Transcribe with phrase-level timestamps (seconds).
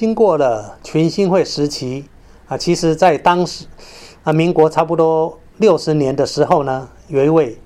[0.00, 2.06] 经过了群星会时期
[2.48, 3.66] 啊，其实在当时
[4.22, 7.58] 啊，民国差不多六十年的时候呢，有一位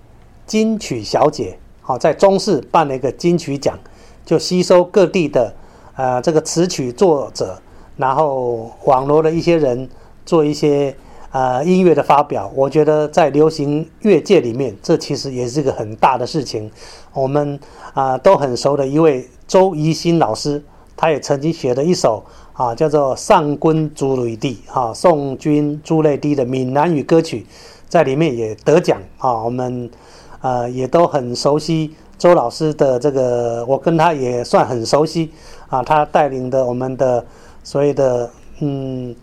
[0.44, 3.78] 金曲小姐，好在中视办了一个金曲奖，
[4.24, 5.54] 就吸收各地的
[5.94, 7.56] 呃这个词曲作者，
[7.96, 9.88] 然后网罗了一些人
[10.26, 10.92] 做一些。
[11.30, 16.70] 呃，音乐的发表，我觉得在流行乐界里面，这其实也是一个很大的事情。
[17.12, 17.58] 我们
[17.92, 20.62] 啊都很熟的一位周怡新老师，
[20.96, 27.46] 他也曾经写了一首啊叫做《上官朱雷帝》啊，宋君朱泪地的闽南语歌曲，
[27.88, 29.42] 在里面也得奖啊。
[29.42, 29.90] 我们
[30.40, 35.30] 呃也都很熟悉周老师的这个，我跟他也算很熟悉
[35.68, 35.82] 啊。
[35.82, 37.24] 他带领的我们的
[37.62, 38.30] 所谓的
[38.60, 39.14] 嗯。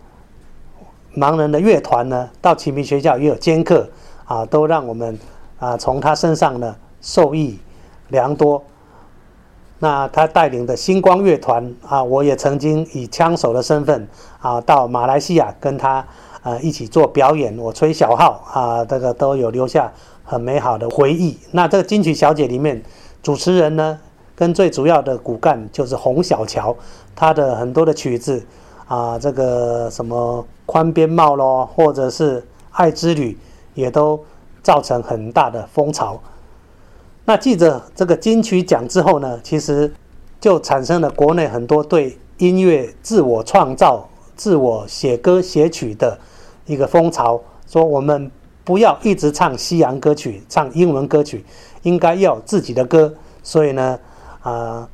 [1.14, 3.86] 盲人的乐团呢，到启明学校也有兼课
[4.24, 5.18] 啊，都让我们
[5.58, 7.58] 啊从他身上呢受益
[8.08, 8.64] 良多。
[9.82, 14.06] 那他带领的星光乐团啊，我也曾经以枪手的身份
[14.38, 16.06] 啊到马来西亚跟他
[16.44, 19.92] 呃一起做表演，我吹小号啊，这个都有留下
[20.24, 21.36] 很美好的回忆。
[21.50, 22.80] 那这个金曲小姐里面，
[23.24, 23.98] 主持人呢
[24.36, 26.76] 跟最主要的骨干就是洪小乔，
[27.16, 28.40] 他的很多的曲子。
[28.86, 33.38] 啊，这个什么宽边帽咯，或者是爱之旅，
[33.72, 34.22] 也都
[34.62, 36.20] 造成很大的风潮。
[37.24, 39.92] 那记着这个金曲奖之后呢，其实
[40.40, 46.18] 就产生了国内很多对音乐自我创造、自我写歌写曲的
[46.66, 48.30] 一个风潮，说我们
[48.64, 51.44] 不要一直唱西洋歌曲、唱英文歌曲，
[51.82, 53.12] 应该要自己的歌。
[53.42, 53.98] 所以呢，
[54.42, 54.88] 啊，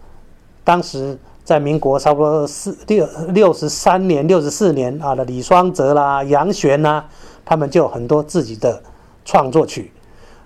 [0.64, 1.18] 当时。
[1.48, 7.02] 在民国差不多四六六十三年、六十四年啊的李双泽啦、杨璇呐，
[7.42, 8.82] 他们就很多自己的
[9.24, 9.90] 创作曲。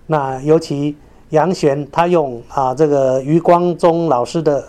[0.06, 0.96] 那尤其
[1.33, 4.61] 杨玄，他用啊这个余光中老师的《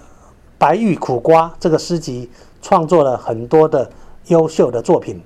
[0.58, 2.30] 白玉苦瓜》这个诗集，
[2.61, 3.89] 创作了很多的
[4.28, 5.22] 优秀的作品。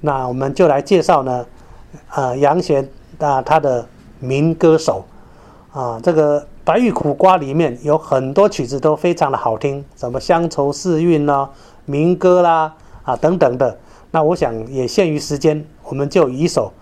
[0.00, 1.44] 那我们就来介绍呢，
[2.08, 3.84] 啊杨玄啊他的
[4.20, 5.04] 民歌手
[5.72, 6.46] 啊这个。
[6.62, 11.50] 白玉苦瓜里面有很多曲子都非常的好听，什么乡愁四韵啦、
[11.84, 13.76] 民歌啦啊等等的。
[14.12, 16.72] 那我想也限于时间，我们就以一首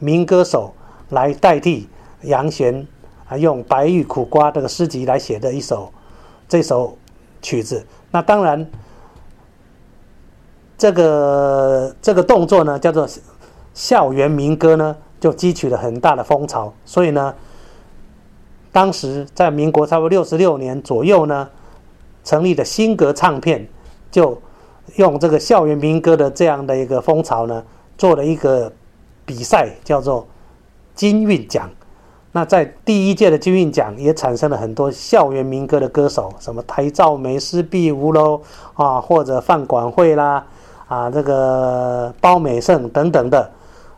[0.00, 0.74] 民歌手
[1.10, 1.88] 来代替
[2.22, 2.86] 杨弦
[3.28, 5.92] 啊，用白玉苦瓜这个诗集来写的一首
[6.48, 6.96] 这首
[7.42, 7.86] 曲子。
[8.10, 8.68] 那当然，
[10.76, 13.08] 这个这个动作呢，叫做
[13.74, 16.72] 校园民歌呢，就激起了很大的风潮。
[16.84, 17.34] 所以呢。
[18.70, 21.48] 当时在民国差不多六十六年左右呢，
[22.22, 23.66] 成立的新格唱片，
[24.10, 24.40] 就
[24.96, 27.64] 用这个校园民歌的这样的一个风潮呢，
[27.96, 28.70] 做了一个
[29.24, 30.28] 比赛，叫做
[30.94, 31.68] 金韵奖。
[32.32, 38.40] 那在第一届的金韵奖也产生了很多校园民歌的歌手，什么台照梅、施碧梧喽
[38.74, 40.44] 啊，或者范管会啦
[40.86, 43.50] 啊，这个包美胜等等的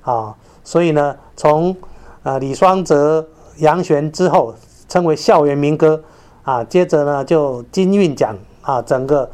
[0.02, 0.34] 啊。
[0.62, 1.76] 所以呢，从
[2.22, 3.26] 啊李双泽。
[3.56, 4.54] 杨璇之后
[4.88, 6.02] 称为校园民歌，
[6.44, 9.28] 啊，接着呢就金韵奖啊，整个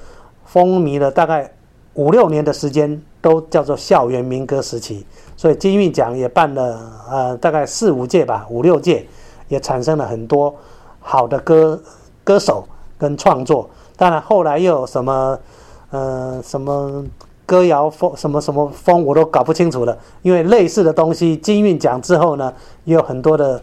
[0.45, 1.49] 风靡了大概
[1.95, 5.05] 五六年的时间，都叫做校园民歌时期。
[5.37, 6.79] 所以金韵奖也办了
[7.11, 9.07] 呃大概四五届吧，五六届，
[9.49, 10.55] 也产生了很多
[11.01, 11.83] 好的歌
[12.23, 12.65] 歌手
[12.97, 13.69] 跟创作。
[13.97, 15.39] 当然后来又有什么
[15.91, 17.05] 呃什么
[17.45, 19.99] 歌谣风什么什么风，我都搞不清楚了。
[20.23, 22.53] 因为类似的东西，金韵奖之后呢，
[22.85, 23.61] 也有很多的。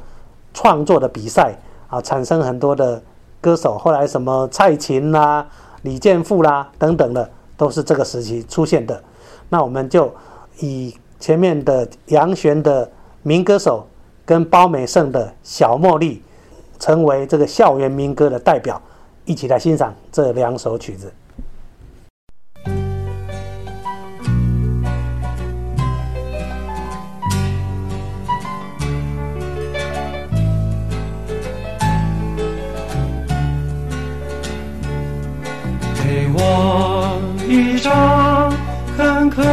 [0.56, 1.58] 创作的比赛
[1.88, 3.02] 啊，产生很多的
[3.42, 3.76] 歌手。
[3.76, 5.48] 后来什么蔡琴啦、
[5.82, 9.02] 李健富啦等等的，都是这个时期出现的。
[9.50, 10.14] 那我们就
[10.60, 12.90] 以前面的杨旋的
[13.22, 13.88] 民歌手
[14.26, 16.22] 跟包美胜的小茉莉，
[16.80, 18.82] 成为这个校园民歌的代表，
[19.26, 21.12] 一起来欣赏这两首曲子。
[37.84, 37.92] 张
[38.96, 39.44] 坑坑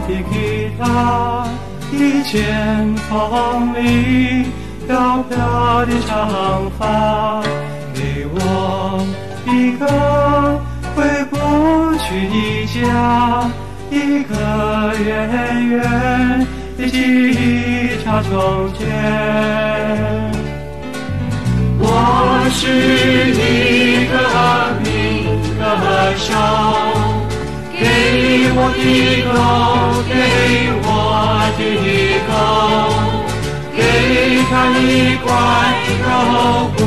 [0.00, 1.46] 的吉他，
[1.92, 4.46] 一件风里
[4.86, 7.42] 飘飘的长发，
[7.92, 9.06] 给我
[9.44, 9.84] 一个
[10.94, 11.36] 回不
[11.98, 12.34] 去的
[12.80, 12.82] 家，
[13.90, 14.32] 一个
[15.04, 15.06] 远
[15.68, 15.76] 远
[16.78, 16.94] 的吉
[18.02, 18.80] 他从前。
[21.78, 21.84] 我
[22.54, 22.56] 是
[23.36, 24.16] 一个
[24.82, 24.88] 民
[25.58, 25.62] 歌
[26.16, 26.32] 手，
[28.58, 28.80] 我的
[29.26, 29.30] 狗，
[30.08, 30.12] 给
[30.82, 30.88] 我
[31.58, 31.60] 的
[32.26, 32.32] 狗，
[33.76, 33.78] 给
[34.48, 34.80] 它一
[35.22, 35.26] 块
[36.00, 36.08] 肉
[36.74, 36.78] 骨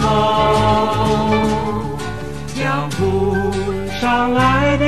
[0.00, 0.02] 头，
[2.54, 2.60] 江
[2.92, 2.98] 湖
[4.00, 4.02] 上
[4.32, 4.84] 相爱的，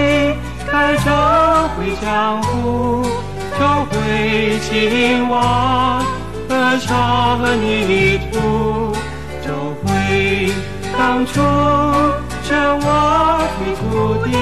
[0.67, 1.09] 开着
[1.77, 3.05] 回江湖，
[3.59, 3.95] 就会
[4.61, 6.03] 青蛙
[6.49, 8.35] 和沙和泥土，
[9.45, 9.49] 就
[9.83, 9.87] 会
[10.97, 11.33] 当初
[12.49, 12.87] 这我
[13.59, 13.83] 的土
[14.25, 14.33] 地，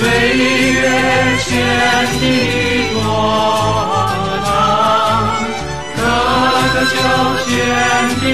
[0.00, 0.80] 岁月
[1.44, 1.48] 前
[2.18, 2.24] 的
[2.94, 2.96] 歌
[4.46, 4.48] 唱，
[5.94, 6.00] 歌
[6.72, 6.92] 歌秋
[7.44, 7.48] 千
[8.08, 8.24] 的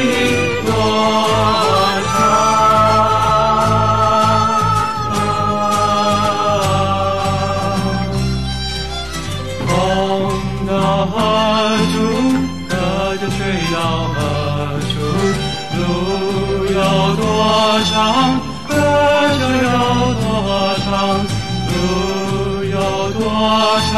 [21.71, 22.77] 路有
[23.13, 23.21] 多
[23.93, 23.95] 长，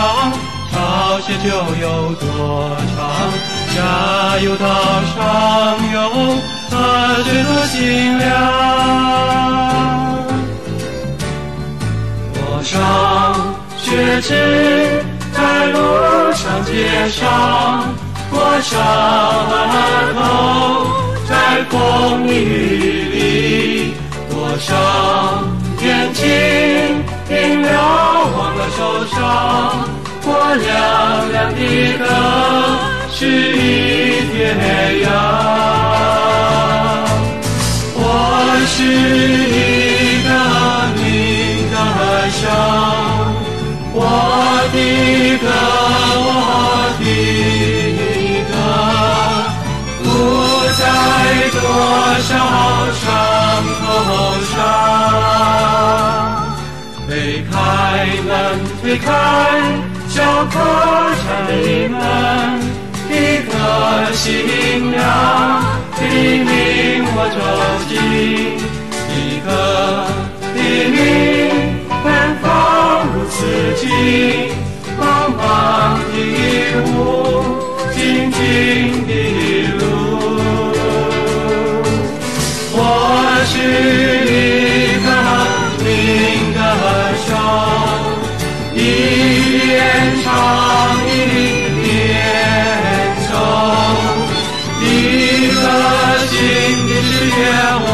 [0.71, 0.75] 潮
[1.21, 1.47] 汐就
[1.81, 1.85] 有
[2.15, 2.25] 多
[2.95, 2.97] 长。
[3.75, 3.77] 下
[4.41, 4.65] 有到
[5.15, 5.17] 上
[5.93, 5.97] 有，
[6.71, 6.73] 河
[7.25, 7.77] 水多心
[8.19, 8.27] 凉。
[12.35, 12.73] 我上
[13.77, 13.87] 学
[14.21, 14.29] 知
[15.33, 15.37] 在
[15.67, 15.77] 路
[16.33, 16.69] 上街
[17.09, 17.23] 上，
[18.31, 18.73] 我上
[19.51, 19.55] 额
[20.15, 20.19] 头
[21.29, 21.31] 在
[21.71, 21.73] 风
[22.27, 22.83] 里雨
[23.15, 23.95] 里，
[24.29, 24.69] 多少
[25.83, 26.23] 眼睛
[28.79, 29.19] 手上，
[30.23, 30.69] 我亮
[31.33, 31.59] 亮的
[31.99, 32.07] 灯
[33.13, 33.59] 是一
[34.31, 34.39] 天
[35.03, 35.05] 阳。
[37.97, 38.01] 我
[38.69, 38.77] 是
[39.51, 40.29] 一个
[40.95, 41.03] 民
[41.73, 41.75] 歌
[42.39, 42.41] 手，
[43.95, 43.99] 我
[44.73, 44.77] 的
[57.39, 57.55] 推开
[58.27, 59.07] 门，推开
[60.09, 60.59] 小客
[61.23, 61.53] 栈的
[61.89, 61.97] 门，
[63.09, 63.13] 一
[63.47, 63.53] 个
[64.13, 64.27] 新
[64.91, 64.99] 娘
[66.01, 66.03] 黎
[66.41, 66.51] 明
[67.15, 67.39] 我走
[67.89, 67.95] 进，
[69.15, 69.49] 一个
[70.57, 70.59] 黎
[70.91, 70.99] 明
[97.39, 97.88] fiel